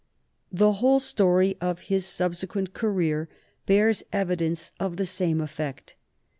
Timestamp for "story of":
0.99-1.81